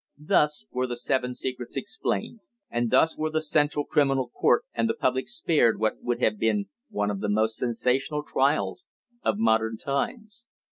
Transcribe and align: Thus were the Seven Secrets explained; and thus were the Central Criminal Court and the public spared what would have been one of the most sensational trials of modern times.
Thus 0.17 0.65
were 0.71 0.87
the 0.87 0.97
Seven 0.97 1.35
Secrets 1.35 1.77
explained; 1.77 2.39
and 2.71 2.89
thus 2.89 3.15
were 3.19 3.29
the 3.29 3.39
Central 3.39 3.85
Criminal 3.85 4.29
Court 4.29 4.63
and 4.73 4.89
the 4.89 4.95
public 4.95 5.27
spared 5.27 5.79
what 5.79 6.01
would 6.01 6.19
have 6.23 6.39
been 6.39 6.69
one 6.89 7.11
of 7.11 7.19
the 7.19 7.29
most 7.29 7.55
sensational 7.55 8.23
trials 8.23 8.83
of 9.23 9.37
modern 9.37 9.77
times. 9.77 10.41